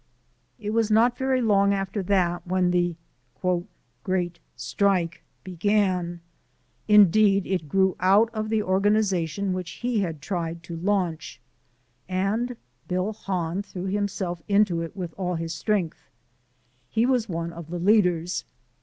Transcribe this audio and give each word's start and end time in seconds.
It 0.57 0.71
was 0.71 0.89
not 0.89 1.15
very 1.15 1.43
long 1.43 1.75
after 1.75 2.01
that 2.01 2.47
when 2.47 2.71
the 2.71 2.95
"great 4.03 4.39
strike" 4.55 5.21
began 5.43 6.21
indeed, 6.87 7.45
it 7.45 7.69
grew 7.69 7.95
out 7.99 8.31
of 8.33 8.49
the 8.49 8.63
organization 8.63 9.53
which 9.53 9.69
he 9.85 9.99
had 9.99 10.19
tried 10.19 10.63
to 10.63 10.75
launched 10.75 11.39
and 12.09 12.57
Bill 12.87 13.13
Hahn 13.13 13.61
threw 13.61 13.85
himself 13.85 14.41
into 14.47 14.81
it 14.81 14.95
with 14.97 15.13
all 15.19 15.35
his 15.35 15.53
strength. 15.53 16.09
He 16.89 17.05
was 17.05 17.29
one 17.29 17.53
of 17.53 17.69
the 17.69 17.77
leaders. 17.77 18.43